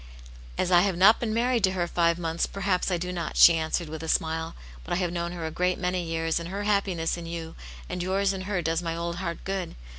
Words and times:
"As 0.57 0.71
I 0.71 0.81
have 0.81 0.97
not 0.97 1.19
been 1.19 1.31
married 1.31 1.63
to 1.65 1.73
her 1.73 1.85
five 1.87 2.17
months, 2.17 2.47
perhaps 2.47 2.89
I 2.89 2.97
do 2.97 3.13
not," 3.13 3.37
she 3.37 3.53
answered, 3.53 3.87
with 3.87 4.01
a 4.01 4.07
smile." 4.07 4.55
But 4.83 4.93
I 4.93 4.95
have 4.95 5.13
known 5.13 5.31
her 5.33 5.45
a 5.45 5.51
great 5.51 5.77
many 5.77 6.03
years, 6.03 6.39
and 6.39 6.49
her 6.49 6.63
hap 6.63 6.87
piness 6.87 7.19
in 7.19 7.27
you 7.27 7.55
and 7.87 8.01
yours 8.01 8.33
in 8.33 8.41
her 8.49 8.63
does 8.63 8.81
my 8.81 8.95
old 8.95 9.17
heart 9.17 9.43
gooA. 9.43 9.75